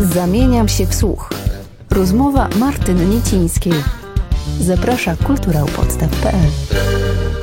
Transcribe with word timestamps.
Zamieniam 0.00 0.68
się 0.68 0.86
w 0.86 0.94
słuch. 0.94 1.30
Rozmowa 1.90 2.48
Martyny 2.58 3.06
Niecińskiej. 3.06 3.72
Zaprasza 4.60 5.16
kulturałpodstaw.pl 5.26 6.50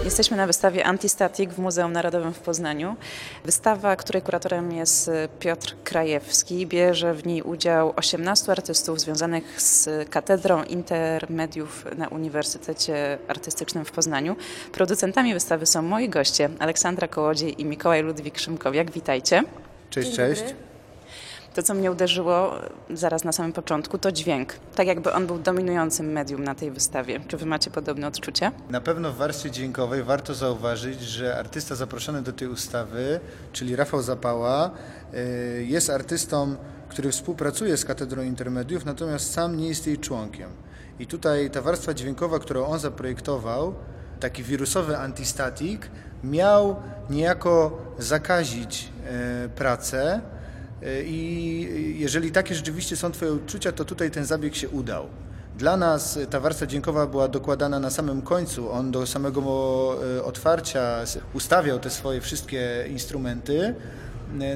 Jesteśmy 0.06 0.38
na 0.38 0.48
wystawie 0.48 0.86
Antistatic 0.86 1.52
w 1.52 1.60
Muzeum 1.60 1.94
Narodowym 1.94 2.34
w 2.34 2.40
Poznaniu. 2.40 2.96
Wystawa, 3.46 3.96
której 3.96 4.22
kuratorem 4.22 4.72
jest 4.72 5.12
Piotr 5.40 5.76
Krajewski. 5.84 6.68
Bierze 6.68 7.14
w 7.14 7.26
niej 7.26 7.42
udział 7.42 7.94
18 7.96 8.52
artystów 8.52 9.00
związanych 9.00 9.62
z 9.62 9.90
Katedrą 10.10 10.64
Intermediów 10.64 11.86
na 11.98 12.08
Uniwersytecie 12.08 13.18
Artystycznym 13.28 13.86
w 13.86 13.92
Poznaniu. 13.92 14.36
Producentami 14.72 15.34
wystawy 15.34 15.66
są 15.66 15.82
moi 15.82 16.10
goście 16.10 16.50
Aleksandra 16.60 17.08
Kołodziej 17.08 17.62
i 17.62 17.66
Mikołaj 17.66 18.04
Ludwik 18.04 18.40
Szymkowiak. 18.40 18.92
Witajcie. 18.92 19.44
Cześć, 19.90 20.16
cześć. 20.16 20.44
To, 21.54 21.64
co 21.64 21.74
mnie 21.74 21.92
uderzyło 21.92 22.54
zaraz 22.94 23.24
na 23.24 23.32
samym 23.32 23.54
początku, 23.54 23.98
to 23.98 24.12
dźwięk. 24.12 24.54
Tak 24.76 24.88
jakby 24.88 25.14
on 25.14 25.28
był 25.28 25.40
dominującym 25.40 26.12
medium 26.12 26.44
na 26.44 26.56
tej 26.56 26.72
wystawie. 26.72 27.20
Czy 27.28 27.38
wy 27.38 27.46
macie 27.46 27.72
podobne 27.72 28.08
odczucie? 28.08 28.52
Na 28.70 28.82
pewno 28.82 29.12
w 29.12 29.16
warstwie 29.16 29.52
dźwiękowej 29.52 30.04
warto 30.04 30.34
zauważyć, 30.34 31.02
że 31.02 31.38
artysta 31.38 31.76
zaproszony 31.76 32.22
do 32.22 32.34
tej 32.34 32.48
ustawy, 32.48 33.20
czyli 33.54 33.76
Rafał 33.76 34.02
Zapała, 34.02 34.72
y, 35.14 35.66
jest 35.70 35.90
artystą, 35.90 36.56
który 36.90 37.12
współpracuje 37.12 37.78
z 37.78 37.86
Katedrą 37.86 38.22
Intermediów, 38.22 38.86
natomiast 38.86 39.34
sam 39.34 39.58
nie 39.58 39.68
jest 39.68 39.88
jej 39.88 39.98
członkiem. 39.98 40.50
I 41.00 41.08
tutaj 41.08 41.50
ta 41.50 41.62
warstwa 41.62 41.94
dźwiękowa, 41.94 42.40
którą 42.40 42.66
on 42.66 42.80
zaprojektował, 42.80 43.76
taki 44.20 44.44
wirusowy 44.44 44.98
antistatik, 44.98 45.90
miał 46.24 46.76
niejako 47.10 47.78
zakazić 47.98 48.90
y, 49.46 49.50
pracę, 49.50 50.22
i 51.06 51.96
jeżeli 52.00 52.32
takie 52.32 52.56
rzeczywiście 52.56 52.96
są 52.96 53.12
Twoje 53.12 53.32
odczucia, 53.32 53.72
to 53.72 53.86
tutaj 53.86 54.12
ten 54.12 54.26
zabieg 54.26 54.56
się 54.56 54.70
udał. 54.70 55.06
Dla 55.58 55.78
nas 55.78 56.20
ta 56.30 56.40
warstwa 56.40 56.66
dźwiękowa 56.66 57.08
była 57.08 57.28
dokładana 57.28 57.80
na 57.80 57.90
samym 57.90 58.22
końcu. 58.22 58.72
On 58.72 58.92
do 58.92 59.08
samego 59.08 59.42
otwarcia 60.24 61.04
ustawiał 61.34 61.80
te 61.80 61.90
swoje 61.90 62.22
wszystkie 62.22 62.86
instrumenty. 62.90 63.76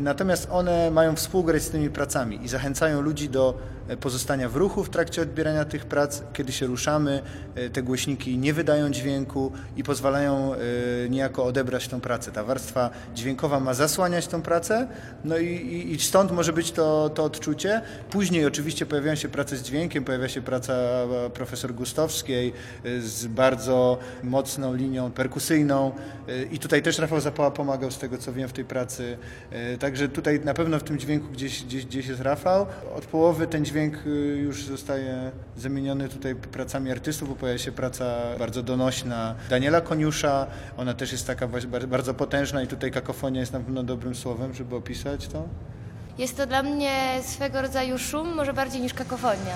Natomiast 0.02 0.47
one 0.52 0.91
mają 0.91 1.16
współgrać 1.16 1.64
z 1.64 1.69
tymi 1.69 1.89
pracami 1.89 2.44
i 2.44 2.47
zachęcają 2.47 3.02
ludzi 3.02 3.30
do 3.30 3.58
pozostania 4.00 4.50
w 4.50 4.55
ruchu 4.55 4.83
w 4.83 4.89
trakcie 4.89 5.22
odbierania 5.22 5.66
tych 5.66 5.86
prac. 5.86 6.22
Kiedy 6.33 6.52
się 6.52 6.66
ruszamy, 6.66 7.22
te 7.73 7.83
głośniki 7.83 8.38
nie 8.38 8.53
wydają 8.53 8.89
dźwięku 8.89 9.52
i 9.77 9.83
pozwalają 9.83 10.52
niejako 11.09 11.45
odebrać 11.45 11.88
tą 11.88 12.02
pracę. 12.02 12.31
Ta 12.31 12.44
warstwa 12.44 12.89
dźwiękowa 13.16 13.59
ma 13.59 13.73
zasłaniać 13.73 14.27
tą 14.27 14.42
pracę, 14.42 14.88
no 15.23 15.38
i, 15.38 15.45
i, 15.45 15.92
i 15.94 16.00
stąd 16.00 16.31
może 16.31 16.53
być 16.53 16.72
to, 16.72 17.09
to 17.09 17.23
odczucie. 17.23 17.81
Później 18.09 18.45
oczywiście 18.45 18.86
pojawiają 18.86 19.16
się 19.16 19.30
prace 19.30 19.58
z 19.58 19.61
dźwiękiem, 19.61 20.03
pojawia 20.03 20.30
się 20.30 20.42
praca 20.42 20.73
profesor 21.33 21.73
Gustowskiej 21.73 22.53
z 22.99 23.27
bardzo 23.27 23.97
mocną 24.23 24.73
linią 24.73 25.11
perkusyjną 25.11 25.92
i 26.52 26.59
tutaj 26.59 26.81
też 26.81 26.99
Rafał 26.99 27.20
Zapała 27.20 27.52
pomagał 27.52 27.92
z 27.92 27.97
tego 27.97 28.17
co 28.17 28.33
wiem 28.33 28.49
w 28.49 28.53
tej 28.53 28.66
pracy. 28.66 29.17
Także 29.80 30.09
tutaj 30.09 30.39
na 30.39 30.53
pewno 30.53 30.80
w 30.80 30.83
tym 30.83 30.99
dźwięku 30.99 31.27
gdzieś, 31.31 31.64
gdzieś, 31.64 31.86
gdzieś 31.86 32.08
jest 32.08 32.22
Rafał. 32.22 32.66
Od 32.95 33.05
połowy 33.05 33.47
ten 33.47 33.66
dźwięk 33.66 33.74
już 34.35 34.65
zostaje 34.65 35.31
zamieniony 35.57 36.09
tutaj 36.09 36.35
pracami 36.35 36.91
artystów, 36.91 37.29
bo 37.29 37.35
pojawia 37.35 37.59
się 37.59 37.71
praca 37.71 38.05
bardzo 38.39 38.63
donośna 38.63 39.35
Daniela 39.49 39.81
Koniusza. 39.81 40.47
Ona 40.77 40.93
też 40.93 41.11
jest 41.11 41.27
taka 41.27 41.47
bardzo 41.87 42.13
potężna 42.13 42.61
i 42.63 42.67
tutaj 42.67 42.91
kakofonia 42.91 43.39
jest 43.39 43.53
na 43.53 43.59
pewno 43.59 43.83
dobrym 43.83 44.15
słowem, 44.15 44.53
żeby 44.53 44.75
opisać 44.75 45.27
to. 45.27 45.43
Jest 46.17 46.37
to 46.37 46.45
dla 46.47 46.63
mnie 46.63 47.19
swego 47.21 47.61
rodzaju 47.61 47.97
szum, 47.97 48.35
może 48.35 48.53
bardziej 48.53 48.81
niż 48.81 48.93
kakofonia. 48.93 49.55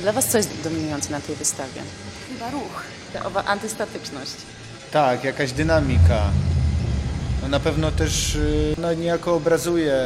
Dla 0.00 0.12
was 0.12 0.26
co 0.26 0.36
jest 0.38 0.62
dominujące 0.64 1.10
na 1.10 1.20
tej 1.20 1.36
wystawie? 1.36 1.82
Chyba 2.28 2.50
ruch. 2.50 2.82
Ta 3.12 3.24
owa 3.24 3.44
antystatyczność. 3.44 4.32
Tak, 4.92 5.24
jakaś 5.24 5.52
dynamika. 5.52 6.30
No 7.46 7.50
na 7.50 7.60
pewno 7.60 7.90
też 7.90 8.38
no, 8.78 8.94
niejako 8.94 9.34
obrazuje 9.34 9.96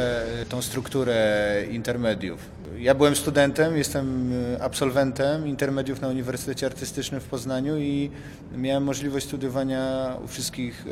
tą 0.49 0.61
strukturę 0.61 1.63
intermediów. 1.71 2.39
Ja 2.77 2.95
byłem 2.95 3.15
studentem, 3.15 3.77
jestem 3.77 4.33
absolwentem 4.59 5.47
intermediów 5.47 6.01
na 6.01 6.07
Uniwersytecie 6.07 6.65
Artystycznym 6.65 7.21
w 7.21 7.23
Poznaniu 7.23 7.77
i 7.77 8.11
miałem 8.55 8.83
możliwość 8.83 9.25
studiowania 9.25 10.13
u 10.23 10.27
wszystkich 10.27 10.85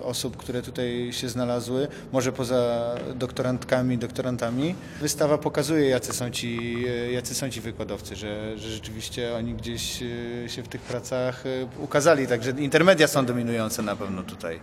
osób, 0.00 0.36
które 0.36 0.62
tutaj 0.62 1.08
się 1.12 1.28
znalazły, 1.28 1.88
może 2.12 2.32
poza 2.32 2.94
doktorantkami, 3.14 3.98
doktorantami. 3.98 4.74
Wystawa 5.00 5.38
pokazuje, 5.38 5.88
jacy 5.88 6.12
są 6.12 6.30
ci, 6.30 6.76
jacy 7.12 7.34
są 7.34 7.50
ci 7.50 7.60
wykładowcy, 7.60 8.16
że, 8.16 8.58
że 8.58 8.70
rzeczywiście 8.70 9.34
oni 9.34 9.54
gdzieś 9.54 9.98
się 10.46 10.62
w 10.62 10.68
tych 10.68 10.80
pracach 10.80 11.44
ukazali, 11.78 12.26
także 12.26 12.50
intermedia 12.50 13.08
są 13.08 13.26
dominujące 13.26 13.82
na 13.82 13.96
pewno 13.96 14.22
tutaj. 14.22 14.60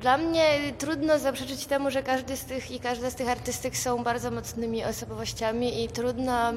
Dla 0.00 0.16
mnie 0.18 0.58
trudno 0.78 1.18
zaprzeczyć 1.18 1.66
temu, 1.66 1.90
że 1.90 2.02
każdy 2.02 2.36
z 2.36 2.44
tych 2.44 2.70
i 2.70 2.80
każda 2.80 3.10
z 3.10 3.14
tych 3.14 3.28
artystek 3.28 3.76
są 3.76 4.04
bardzo 4.04 4.30
mocnymi 4.30 4.84
osobowościami 4.84 5.84
i 5.84 5.88
trudno, 5.88 6.52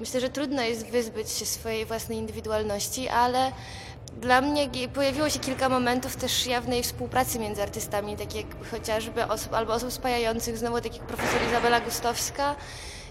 myślę, 0.00 0.20
że 0.20 0.30
trudno 0.30 0.62
jest 0.62 0.86
wyzbyć 0.86 1.30
się 1.30 1.46
swojej 1.46 1.84
własnej 1.84 2.18
indywidualności, 2.18 3.08
ale 3.08 3.52
dla 4.20 4.40
mnie 4.40 4.68
pojawiło 4.94 5.30
się 5.30 5.38
kilka 5.38 5.68
momentów 5.68 6.16
też 6.16 6.46
jawnej 6.46 6.82
współpracy 6.82 7.38
między 7.38 7.62
artystami, 7.62 8.16
tak 8.16 8.34
jak 8.34 8.46
chociażby 8.70 9.28
osób 9.28 9.54
albo 9.54 9.72
osób 9.72 9.92
spajających, 9.92 10.58
znowu 10.58 10.80
tak 10.80 10.96
jak 10.96 11.06
profesor 11.06 11.40
Izabela 11.48 11.80
Gustowska 11.80 12.54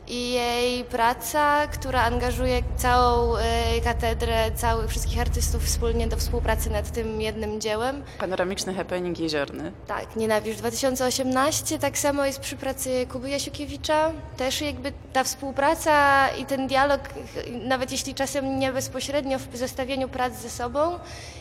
i 0.07 0.31
jej 0.31 0.83
praca, 0.83 1.67
która 1.67 2.01
angażuje 2.03 2.61
całą 2.77 3.33
katedrę, 3.83 4.51
całych 4.51 4.89
wszystkich 4.89 5.19
artystów 5.21 5.63
wspólnie 5.65 6.07
do 6.07 6.17
współpracy 6.17 6.69
nad 6.69 6.91
tym 6.91 7.21
jednym 7.21 7.61
dziełem. 7.61 8.03
Panoramiczny 8.19 8.73
happening 8.73 9.19
jeziorny. 9.19 9.71
Tak, 9.87 10.15
Nienawiść 10.15 10.57
2018, 10.59 11.79
tak 11.79 11.97
samo 11.97 12.25
jest 12.25 12.39
przy 12.39 12.55
pracy 12.55 13.07
Kuby 13.11 13.29
Jasiukiewicza. 13.29 14.11
Też 14.37 14.61
jakby 14.61 14.93
ta 15.13 15.23
współpraca 15.23 16.27
i 16.29 16.45
ten 16.45 16.67
dialog, 16.67 17.01
nawet 17.67 17.91
jeśli 17.91 18.13
czasem 18.15 18.59
nie 18.59 18.71
bezpośrednio 18.73 19.39
w 19.39 19.57
zestawieniu 19.57 20.09
prac 20.09 20.33
ze 20.33 20.49
sobą, 20.49 20.99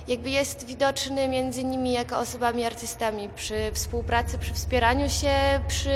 jakby 0.09 0.31
jest 0.31 0.67
widoczny 0.67 1.29
między 1.29 1.65
nimi 1.65 1.93
jako 1.93 2.19
osobami 2.19 2.65
artystami 2.65 3.29
przy 3.37 3.71
współpracy, 3.75 4.39
przy 4.39 4.55
wspieraniu 4.55 5.11
się, 5.11 5.61
przy, 5.69 5.91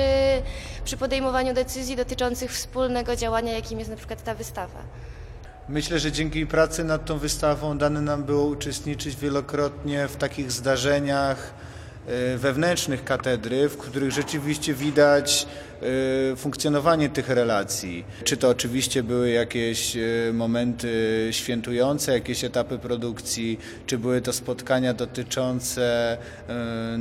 przy 0.84 0.96
podejmowaniu 0.96 1.54
decyzji 1.54 1.96
dotyczących 1.96 2.52
wspólnego 2.56 3.16
działania, 3.16 3.52
jakim 3.52 3.78
jest 3.78 3.90
na 3.90 3.96
przykład 3.96 4.24
ta 4.24 4.34
wystawa. 4.34 4.78
Myślę, 5.68 5.98
że 5.98 6.12
dzięki 6.12 6.46
pracy 6.46 6.84
nad 6.84 7.04
tą 7.04 7.18
wystawą 7.18 7.78
dane 7.78 8.00
nam 8.00 8.24
było 8.24 8.44
uczestniczyć 8.44 9.16
wielokrotnie 9.16 10.08
w 10.08 10.16
takich 10.16 10.52
zdarzeniach 10.52 11.54
wewnętrznych 12.36 13.04
katedry, 13.04 13.68
w 13.68 13.76
których 13.76 14.12
rzeczywiście 14.12 14.74
widać 14.74 15.46
funkcjonowanie 16.36 17.08
tych 17.08 17.28
relacji. 17.28 18.04
Czy 18.24 18.36
to 18.36 18.48
oczywiście 18.48 19.02
były 19.02 19.30
jakieś 19.30 19.96
momenty 20.32 21.28
świętujące, 21.30 22.12
jakieś 22.12 22.44
etapy 22.44 22.78
produkcji, 22.78 23.60
czy 23.86 23.98
były 23.98 24.20
to 24.20 24.32
spotkania 24.32 24.94
dotyczące 24.94 26.16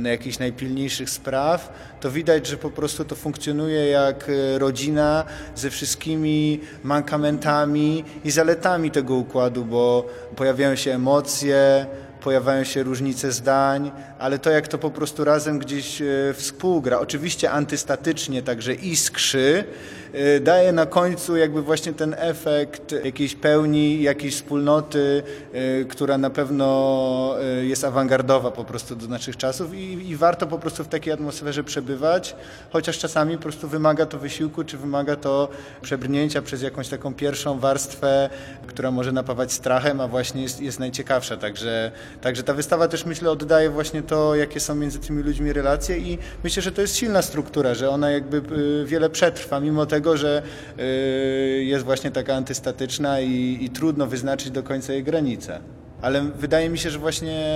jakichś 0.04 0.38
najpilniejszych 0.38 1.10
spraw, 1.10 1.72
to 2.00 2.10
widać, 2.10 2.46
że 2.46 2.56
po 2.56 2.70
prostu 2.70 3.04
to 3.04 3.14
funkcjonuje 3.14 3.86
jak 3.86 4.30
rodzina 4.58 5.24
ze 5.54 5.70
wszystkimi 5.70 6.60
mankamentami 6.84 8.04
i 8.24 8.30
zaletami 8.30 8.90
tego 8.90 9.14
układu, 9.14 9.64
bo 9.64 10.06
pojawiają 10.36 10.76
się 10.76 10.94
emocje, 10.94 11.86
pojawiają 12.20 12.64
się 12.64 12.82
różnice 12.82 13.32
zdań, 13.32 13.90
ale 14.18 14.38
to 14.38 14.50
jak 14.50 14.68
to 14.68 14.78
po 14.78 14.90
prostu 14.90 15.24
razem 15.24 15.58
gdzieś 15.58 16.02
współgra, 16.34 16.98
oczywiście 17.00 17.50
antystatycznie, 17.50 18.42
także 18.42 18.74
iskrzy, 18.74 19.64
daje 20.40 20.72
na 20.72 20.86
końcu 20.86 21.36
jakby 21.36 21.62
właśnie 21.62 21.92
ten 21.92 22.14
efekt 22.18 22.94
jakiejś 23.04 23.34
pełni, 23.34 24.02
jakiejś 24.02 24.34
wspólnoty, 24.34 25.22
która 25.88 26.18
na 26.18 26.30
pewno 26.30 27.34
jest 27.62 27.76
jest 27.76 27.84
awangardowa 27.84 28.50
po 28.50 28.64
prostu 28.64 28.96
do 28.96 29.08
naszych 29.08 29.36
czasów 29.36 29.74
i, 29.74 30.08
i 30.08 30.16
warto 30.16 30.46
po 30.46 30.58
prostu 30.58 30.84
w 30.84 30.88
takiej 30.88 31.12
atmosferze 31.12 31.64
przebywać, 31.64 32.36
chociaż 32.70 32.98
czasami 32.98 33.36
po 33.36 33.42
prostu 33.42 33.68
wymaga 33.68 34.06
to 34.06 34.18
wysiłku, 34.18 34.64
czy 34.64 34.78
wymaga 34.78 35.16
to 35.16 35.48
przebrnięcia 35.82 36.42
przez 36.42 36.62
jakąś 36.62 36.88
taką 36.88 37.14
pierwszą 37.14 37.58
warstwę, 37.58 38.30
która 38.66 38.90
może 38.90 39.12
napawać 39.12 39.52
strachem, 39.52 40.00
a 40.00 40.08
właśnie 40.08 40.42
jest, 40.42 40.60
jest 40.60 40.78
najciekawsza. 40.78 41.36
Także, 41.36 41.92
także 42.20 42.42
ta 42.42 42.54
wystawa 42.54 42.88
też 42.88 43.06
myślę 43.06 43.30
oddaje 43.30 43.70
właśnie 43.70 44.02
to, 44.02 44.34
jakie 44.34 44.60
są 44.60 44.74
między 44.74 44.98
tymi 44.98 45.22
ludźmi 45.22 45.52
relacje 45.52 45.98
i 45.98 46.18
myślę, 46.44 46.62
że 46.62 46.72
to 46.72 46.80
jest 46.80 46.96
silna 46.96 47.22
struktura, 47.22 47.74
że 47.74 47.90
ona 47.90 48.10
jakby 48.10 48.36
y, 48.36 48.84
wiele 48.86 49.10
przetrwa, 49.10 49.60
mimo 49.60 49.86
tego, 49.86 50.05
że 50.14 50.42
y, 50.78 51.64
jest 51.64 51.84
właśnie 51.84 52.10
taka 52.10 52.34
antystatyczna 52.34 53.20
i, 53.20 53.58
i 53.60 53.70
trudno 53.70 54.06
wyznaczyć 54.06 54.50
do 54.50 54.62
końca 54.62 54.92
jej 54.92 55.02
granice. 55.02 55.60
Ale 56.02 56.22
wydaje 56.22 56.68
mi 56.68 56.78
się, 56.78 56.90
że 56.90 56.98
właśnie 56.98 57.46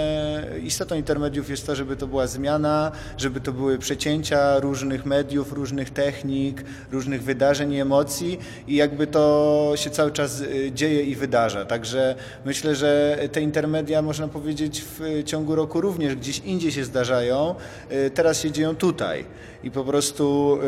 istotą 0.62 0.94
intermediów 0.94 1.50
jest 1.50 1.66
to, 1.66 1.76
żeby 1.76 1.96
to 1.96 2.06
była 2.06 2.26
zmiana, 2.26 2.92
żeby 3.18 3.40
to 3.40 3.52
były 3.52 3.78
przecięcia 3.78 4.60
różnych 4.60 5.06
mediów, 5.06 5.52
różnych 5.52 5.90
technik, 5.90 6.64
różnych 6.92 7.22
wydarzeń 7.22 7.72
i 7.72 7.80
emocji 7.80 8.38
i 8.68 8.76
jakby 8.76 9.06
to 9.06 9.72
się 9.76 9.90
cały 9.90 10.10
czas 10.10 10.40
y, 10.40 10.72
dzieje 10.74 11.02
i 11.02 11.14
wydarza. 11.16 11.64
Także 11.64 12.14
myślę, 12.44 12.74
że 12.74 13.18
te 13.32 13.40
intermedia, 13.40 14.02
można 14.02 14.28
powiedzieć, 14.28 14.84
w 14.98 15.24
ciągu 15.24 15.54
roku 15.54 15.80
również 15.80 16.14
gdzieś 16.14 16.38
indziej 16.38 16.72
się 16.72 16.84
zdarzają, 16.84 17.54
y, 17.92 18.10
teraz 18.10 18.40
się 18.40 18.50
dzieją 18.50 18.76
tutaj. 18.76 19.24
I 19.64 19.70
po 19.70 19.84
prostu 19.84 20.58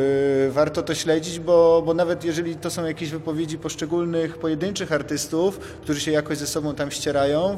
y, 0.49 0.51
warto 0.53 0.83
to 0.83 0.95
śledzić, 0.95 1.41
bo, 1.41 1.83
bo 1.87 1.95
nawet 1.95 2.25
jeżeli 2.25 2.57
to 2.57 2.71
są 2.71 2.85
jakieś 2.85 3.11
wypowiedzi 3.11 3.59
poszczególnych, 3.59 4.39
pojedynczych 4.39 4.93
artystów, 4.93 5.59
którzy 5.59 6.01
się 6.01 6.11
jakoś 6.11 6.39
ze 6.39 6.47
sobą 6.47 6.75
tam 6.75 6.91
ścierają, 6.91 7.57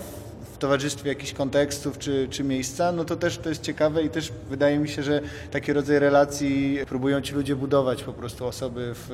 towarzystwie 0.65 1.09
jakichś 1.09 1.33
kontekstów 1.33 1.99
czy, 1.99 2.29
czy 2.31 2.45
miejsca, 2.45 2.93
no 2.93 3.05
to 3.05 3.17
też 3.17 3.39
to 3.39 3.49
jest 3.49 3.63
ciekawe 3.63 4.03
i 4.03 4.11
też 4.11 4.33
wydaje 4.51 4.79
mi 4.79 4.89
się, 4.89 5.03
że 5.03 5.21
taki 5.51 5.73
rodzaj 5.73 5.99
relacji 5.99 6.79
próbują 6.89 7.21
ci 7.21 7.35
ludzie 7.35 7.57
budować 7.57 8.05
po 8.05 8.13
prostu 8.13 8.47
osoby 8.47 8.95
w, 8.95 9.09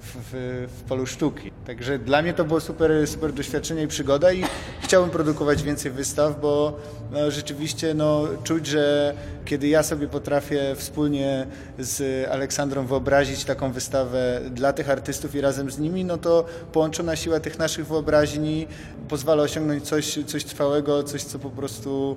w, 0.00 0.16
w, 0.32 0.66
w 0.78 0.82
polu 0.82 1.06
sztuki. 1.06 1.50
Także 1.66 1.98
dla 1.98 2.22
mnie 2.22 2.34
to 2.34 2.44
było 2.44 2.60
super, 2.60 3.08
super 3.08 3.32
doświadczenie 3.32 3.82
i 3.82 3.88
przygoda 3.88 4.32
i 4.32 4.44
chciałbym 4.80 5.10
produkować 5.10 5.62
więcej 5.62 5.90
wystaw, 5.90 6.40
bo 6.40 6.78
no, 7.12 7.30
rzeczywiście 7.30 7.94
no, 7.94 8.22
czuć, 8.44 8.66
że 8.66 9.14
kiedy 9.44 9.68
ja 9.68 9.82
sobie 9.82 10.08
potrafię 10.08 10.74
wspólnie 10.76 11.46
z 11.78 12.28
Aleksandrą 12.30 12.86
wyobrazić 12.86 13.44
taką 13.44 13.72
wystawę 13.72 14.40
dla 14.50 14.72
tych 14.72 14.90
artystów 14.90 15.34
i 15.34 15.40
razem 15.40 15.70
z 15.70 15.78
nimi, 15.78 16.04
no 16.04 16.18
to 16.18 16.44
połączona 16.72 17.16
siła 17.16 17.40
tych 17.40 17.58
naszych 17.58 17.86
wyobraźni 17.86 18.66
pozwala 19.08 19.42
osiągnąć 19.42 19.84
coś, 19.84 20.18
coś 20.26 20.44
trwałego, 20.44 20.83
coś 21.04 21.22
co 21.22 21.38
po 21.38 21.50
prostu 21.50 22.16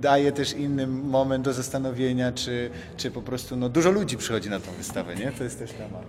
daje 0.00 0.32
też 0.32 0.52
inny 0.52 0.86
moment 0.86 1.44
do 1.44 1.52
zastanowienia, 1.52 2.32
czy, 2.32 2.70
czy 2.96 3.10
po 3.10 3.22
prostu 3.22 3.56
no, 3.56 3.68
dużo 3.68 3.90
ludzi 3.90 4.16
przychodzi 4.16 4.50
na 4.50 4.60
tą 4.60 4.72
wystawę, 4.72 5.16
nie? 5.16 5.32
To 5.32 5.44
jest 5.44 5.58
też 5.58 5.72
temat. 5.72 6.02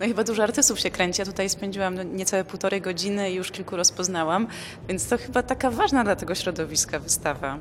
No 0.00 0.06
chyba 0.06 0.24
dużo 0.24 0.42
artystów 0.42 0.80
się 0.80 0.90
kręci. 0.90 1.20
Ja 1.20 1.26
tutaj 1.26 1.48
spędziłam 1.48 2.16
niecałe 2.16 2.44
półtorej 2.44 2.80
godziny 2.80 3.30
i 3.30 3.34
już 3.34 3.50
kilku 3.50 3.76
rozpoznałam, 3.76 4.46
więc 4.88 5.08
to 5.08 5.18
chyba 5.18 5.42
taka 5.42 5.70
ważna 5.70 6.04
dla 6.04 6.16
tego 6.16 6.34
środowiska 6.34 6.98
wystawa. 6.98 7.58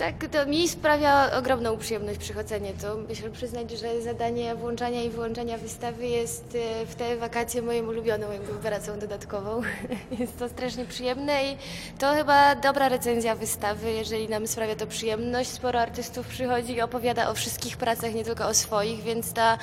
Tak, 0.00 0.28
to 0.32 0.46
mi 0.46 0.68
sprawia 0.68 1.30
ogromną 1.38 1.78
przyjemność 1.78 2.18
przychodzenie 2.18 2.72
tu. 2.72 2.86
Muszę 3.08 3.30
przyznać, 3.30 3.70
że 3.70 4.02
zadanie 4.02 4.54
włączania 4.54 5.02
i 5.02 5.10
wyłączania 5.10 5.58
wystawy 5.58 6.06
jest 6.06 6.58
e, 6.82 6.86
w 6.86 6.94
te 6.94 7.16
wakacje 7.16 7.62
moją 7.62 7.88
ulubioną 7.88 8.32
jakby 8.32 8.52
pracą 8.52 8.98
dodatkową. 8.98 9.62
Jest 10.20 10.38
to 10.38 10.48
strasznie 10.48 10.84
przyjemne 10.84 11.44
i 11.44 11.56
to 11.98 12.14
chyba 12.14 12.54
dobra 12.54 12.88
recenzja 12.88 13.34
wystawy, 13.34 13.92
jeżeli 13.92 14.28
nam 14.28 14.46
sprawia 14.46 14.76
to 14.76 14.86
przyjemność. 14.86 15.50
Sporo 15.50 15.80
artystów 15.80 16.26
przychodzi 16.26 16.72
i 16.72 16.80
opowiada 16.80 17.30
o 17.30 17.34
wszystkich 17.34 17.76
pracach, 17.76 18.14
nie 18.14 18.24
tylko 18.24 18.46
o 18.46 18.54
swoich, 18.54 19.02
więc 19.02 19.32
ta, 19.32 19.58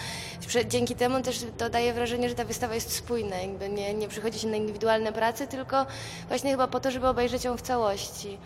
dzięki 0.67 0.95
temu 0.95 1.21
też 1.21 1.45
to 1.57 1.69
daje 1.69 1.93
wrażenie, 1.93 2.29
że 2.29 2.35
ta 2.35 2.45
wystawa 2.45 2.75
jest 2.75 2.91
spójna. 2.91 3.35
Jakby 3.35 3.69
nie, 3.69 3.93
nie 3.93 4.07
przychodzi 4.07 4.39
się 4.39 4.47
na 4.47 4.57
indywidualne 4.57 5.13
prace, 5.13 5.47
tylko 5.47 5.85
właśnie 6.27 6.51
chyba 6.51 6.67
po 6.67 6.79
to, 6.79 6.91
żeby 6.91 7.07
obejrzeć 7.07 7.43
ją 7.43 7.57
w 7.57 7.61
całości. 7.61 8.37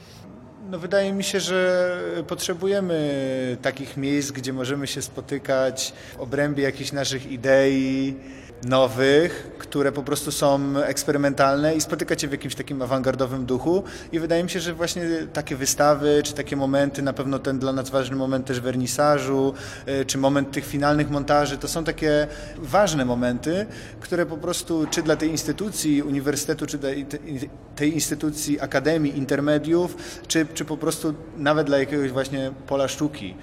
No 0.72 0.80
wydaje 0.80 1.14
mi 1.14 1.24
się, 1.24 1.40
że 1.40 1.98
potrzebujemy 2.28 3.58
takich 3.62 3.98
miejsc, 3.98 4.32
gdzie 4.32 4.54
możemy 4.54 4.88
się 4.88 5.02
spotykać 5.02 5.94
w 6.18 6.20
obrębie 6.20 6.64
jakichś 6.64 6.92
naszych 6.92 7.32
idei, 7.32 8.16
nowych, 8.64 9.52
które 9.58 9.92
po 9.92 10.04
prostu 10.04 10.32
są 10.32 10.78
eksperymentalne 10.78 11.76
i 11.76 11.82
spotykać 11.82 12.22
się 12.22 12.28
w 12.28 12.32
jakimś 12.32 12.56
takim 12.56 12.82
awangardowym 12.82 13.46
duchu. 13.46 13.84
I 14.12 14.20
wydaje 14.20 14.44
mi 14.44 14.50
się, 14.50 14.60
że 14.60 14.74
właśnie 14.74 15.04
takie 15.34 15.56
wystawy, 15.56 16.22
czy 16.24 16.34
takie 16.34 16.56
momenty, 16.56 17.02
na 17.02 17.14
pewno 17.14 17.40
ten 17.40 17.60
dla 17.60 17.74
nas 17.74 17.90
ważny 17.90 18.16
moment 18.16 18.46
też 18.46 18.60
wernisażu, 18.60 19.54
y, 19.88 20.06
czy 20.06 20.18
moment 20.18 20.52
tych 20.52 20.66
finalnych 20.66 21.10
montaży, 21.10 21.58
to 21.58 21.68
są 21.68 21.84
takie 21.84 22.28
ważne 22.58 23.06
momenty, 23.06 23.66
które 24.00 24.26
po 24.26 24.38
prostu 24.38 24.88
czy 24.92 25.04
dla 25.04 25.16
tej 25.16 25.30
instytucji 25.30 26.02
uniwersytetu, 26.02 26.66
czy 26.66 26.80
tej 27.76 27.94
instytucji 27.94 28.60
akademii, 28.60 29.18
intermediów, 29.18 29.96
czy, 30.28 30.46
czy 30.54 30.61
po 30.66 30.78
prostu 30.78 31.14
nawet 31.38 31.68
dla 31.68 31.78
jakiegoś 31.78 32.12
właśnie 32.12 32.52
pola 32.68 32.88
sztuki 32.88 33.36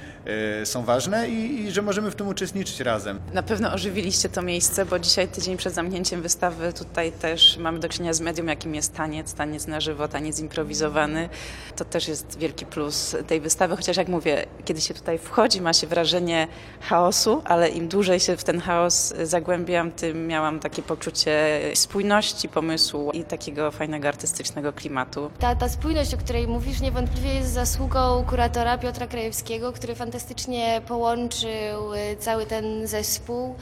y, 0.63 0.67
są 0.67 0.85
ważne 0.85 1.29
i, 1.29 1.65
i 1.65 1.71
że 1.71 1.83
możemy 1.83 2.11
w 2.11 2.15
tym 2.15 2.29
uczestniczyć 2.29 2.81
razem. 2.81 3.21
Na 3.33 3.43
pewno 3.43 3.73
ożywiliście 3.73 4.29
to 4.29 4.43
miejsce, 4.43 4.87
bo 4.87 4.99
dzisiaj 4.99 5.29
tydzień 5.29 5.57
przed 5.57 5.75
zamknięciem 5.75 6.23
wystawy 6.23 6.73
tutaj 6.73 7.13
też 7.13 7.57
mamy 7.59 7.79
do 7.79 7.89
czynienia 7.89 8.13
z 8.13 8.21
medium, 8.21 8.49
jakim 8.49 8.75
jest 8.75 8.95
taniec, 8.95 9.35
taniec 9.35 9.67
na 9.67 9.81
żywo, 9.81 10.09
taniec 10.09 10.41
improwizowany. 10.41 11.29
To 11.77 11.85
też 11.85 12.09
jest 12.09 12.39
wielki 12.39 12.67
plus 12.67 13.17
tej 13.27 13.41
wystawy, 13.41 13.77
chociaż 13.77 13.97
jak 13.97 14.09
mówię, 14.09 14.47
kiedy 14.65 14.81
się 14.81 14.95
tutaj 14.95 15.19
wchodzi, 15.19 15.61
ma 15.61 15.73
się 15.73 15.87
wrażenie 15.87 16.49
chaosu, 16.81 17.43
ale 17.45 17.69
im 17.69 17.89
dłużej 17.89 18.21
się 18.21 18.37
w 18.37 18.45
ten 18.45 18.61
chaos 18.61 19.15
zagłębiam, 19.23 19.91
tym 19.91 20.27
miałam 20.27 20.61
takie 20.61 20.83
poczucie 20.83 21.61
spójności 21.75 22.49
pomysłu 22.49 23.11
i 23.11 23.25
takiego 23.25 23.71
fajnego 23.71 24.09
artystycznego 24.09 24.73
klimatu. 24.73 25.31
Ta, 25.39 25.55
ta 25.55 25.69
spójność, 25.69 26.15
o 26.15 26.17
której 26.17 26.49
mówisz, 26.49 26.81
niewątpliwie 27.01 27.35
jest 27.35 27.53
zasługą 27.53 28.25
kuratora 28.29 28.79
Piotra 28.79 29.07
Krajewskiego, 29.07 29.73
który 29.73 29.95
fantastycznie 29.95 30.83
połączył 30.89 31.95
y, 31.95 32.17
cały 32.19 32.47
ten 32.47 32.87
zespół. 32.87 33.55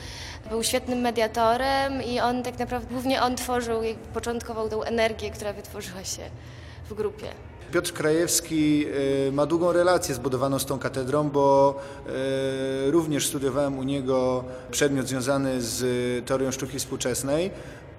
Był 0.50 0.62
świetnym 0.62 0.98
mediatorem 0.98 2.02
i 2.02 2.20
on 2.20 2.42
tak 2.42 2.58
naprawdę, 2.58 2.88
głównie 2.90 3.22
on 3.22 3.36
tworzył, 3.36 3.80
początkował 4.14 4.68
tą 4.68 4.82
energię, 4.82 5.30
która 5.30 5.52
wytworzyła 5.52 6.04
się 6.04 6.22
w 6.90 6.94
grupie. 6.94 7.26
Piotr 7.72 7.92
Krajewski 7.92 8.86
y, 9.28 9.32
ma 9.32 9.46
długą 9.46 9.72
relację 9.72 10.14
zbudowaną 10.14 10.58
z 10.58 10.66
tą 10.66 10.78
katedrą, 10.78 11.30
bo 11.30 11.74
y, 12.86 12.90
również 12.90 13.26
studiowałem 13.26 13.78
u 13.78 13.82
niego 13.82 14.44
przedmiot 14.70 15.08
związany 15.08 15.62
z 15.62 15.84
teorią 16.26 16.50
sztuki 16.50 16.78
współczesnej 16.78 17.50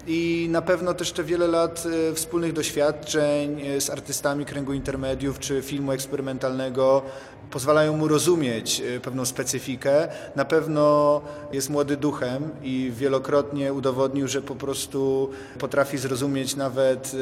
i 0.08 0.48
na 0.50 0.62
pewno 0.62 0.94
też 0.94 1.12
te 1.12 1.24
wiele 1.24 1.46
lat 1.46 1.86
y, 2.10 2.14
wspólnych 2.14 2.52
doświadczeń 2.52 3.60
z 3.80 3.90
artystami 3.90 4.44
kręgu 4.44 4.72
intermediów 4.72 5.38
czy 5.38 5.62
filmu 5.62 5.92
eksperymentalnego 5.92 7.02
pozwalają 7.50 7.96
mu 7.96 8.08
rozumieć 8.08 8.80
e, 8.80 9.00
pewną 9.00 9.24
specyfikę. 9.24 10.08
Na 10.36 10.44
pewno 10.44 11.20
jest 11.52 11.70
młody 11.70 11.96
duchem 11.96 12.50
i 12.62 12.92
wielokrotnie 12.96 13.72
udowodnił, 13.72 14.28
że 14.28 14.42
po 14.42 14.54
prostu 14.54 15.30
potrafi 15.58 15.98
zrozumieć 15.98 16.56
nawet 16.56 17.12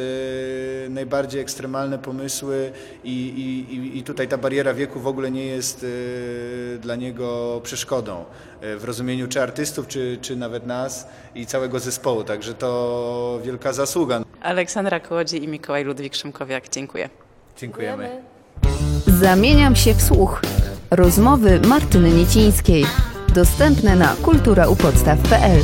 e, 0.86 0.88
najbardziej 0.88 1.40
ekstremalne 1.40 1.98
pomysły 1.98 2.72
i, 3.04 3.12
i, 3.70 3.98
i 3.98 4.02
tutaj 4.02 4.28
ta 4.28 4.38
bariera 4.38 4.74
wieku 4.74 5.00
w 5.00 5.06
ogóle 5.06 5.30
nie 5.30 5.46
jest 5.46 5.84
e, 5.84 6.78
dla 6.78 6.96
niego 6.96 7.60
przeszkodą 7.62 8.24
w 8.78 8.84
rozumieniu 8.84 9.28
czy 9.28 9.42
artystów, 9.42 9.86
czy, 9.86 10.18
czy 10.20 10.36
nawet 10.36 10.66
nas 10.66 11.06
i 11.34 11.46
całego 11.46 11.78
zespołu. 11.78 12.24
Także 12.24 12.54
to 12.54 12.75
wielka 13.44 13.72
zasługa. 13.72 14.20
Aleksandra 14.42 15.00
Kołodziej 15.00 15.44
i 15.44 15.48
Mikołaj 15.48 15.84
Ludwik 15.84 16.14
Szymkowiak. 16.14 16.68
Dziękuję. 16.68 17.08
Dziękujemy. 17.56 18.08
Dziękujemy. 18.08 19.20
Zamieniam 19.20 19.76
się 19.76 19.94
w 19.94 20.02
słuch. 20.02 20.40
Rozmowy 20.90 21.60
Martyny 21.60 22.10
Niecińskiej. 22.10 22.84
Dostępne 23.34 23.96
na 23.96 24.14
kulturaupodstaw.pl 24.22 25.60